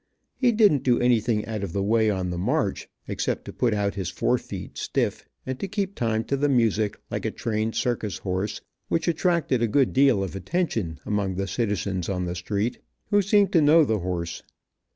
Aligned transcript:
He 0.35 0.51
didn't 0.51 0.81
do 0.81 0.99
anything 0.99 1.45
out 1.45 1.63
of 1.63 1.73
the 1.73 1.83
way 1.83 2.09
on 2.09 2.31
the 2.31 2.37
march, 2.39 2.89
except 3.07 3.45
to 3.45 3.53
put 3.53 3.71
out 3.71 3.93
his 3.93 4.09
fore 4.09 4.39
feet 4.39 4.75
stiff, 4.75 5.25
and 5.45 5.59
keep 5.71 5.93
time 5.93 6.23
to 6.23 6.35
the 6.35 6.49
music, 6.49 6.99
like 7.11 7.23
a 7.23 7.29
trained 7.29 7.75
circus 7.75 8.17
horse, 8.17 8.61
which 8.87 9.07
attracted 9.07 9.61
a 9.61 9.67
good 9.67 9.93
deal 9.93 10.23
of 10.23 10.35
attention 10.35 10.99
among 11.05 11.35
the 11.35 11.45
citizens 11.45 12.09
on 12.09 12.25
the 12.25 12.33
street, 12.33 12.79
who 13.11 13.21
seemed 13.21 13.51
to 13.53 13.61
know 13.61 13.83
the 13.85 13.99
horse. 13.99 14.41